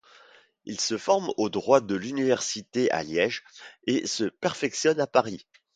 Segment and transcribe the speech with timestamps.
[0.65, 3.43] Il se forme au droit à l'Université de Liège
[3.85, 5.45] et se perfectionne à Paris.